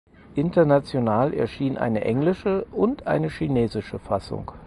[0.33, 4.51] International erschien eine englische und eine chinesische Fassung.